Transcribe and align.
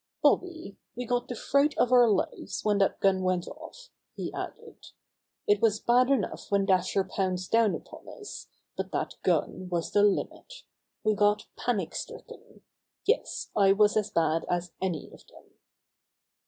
"Bobby, 0.23 0.77
we 0.95 1.05
got 1.05 1.27
the 1.27 1.35
fright 1.35 1.75
of 1.77 1.91
our 1.91 2.09
lives 2.09 2.65
when 2.65 2.79
that 2.79 2.99
gun 3.01 3.21
went 3.21 3.47
off," 3.47 3.89
he 4.15 4.33
added. 4.33 4.87
"It 5.45 5.61
was 5.61 5.79
bad 5.79 6.09
enough 6.09 6.49
when 6.49 6.65
Dasher 6.65 7.03
pounced 7.03 7.51
down 7.51 7.75
upon 7.75 8.09
us, 8.09 8.47
but 8.75 8.91
that 8.93 9.13
gun 9.21 9.69
was 9.69 9.91
the 9.91 10.01
limit. 10.01 10.63
We 11.03 11.13
got 11.13 11.45
panic 11.55 11.93
stricken— 11.93 12.63
yes, 13.05 13.51
I 13.55 13.73
was 13.73 13.95
as 13.95 14.09
bad 14.09 14.43
as 14.49 14.71
any 14.81 15.11
of 15.13 15.27
them." 15.27 15.53